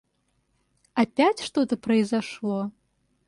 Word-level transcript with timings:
Опять 0.95 1.39
что-то 1.43 1.77
произошло! 1.77 2.71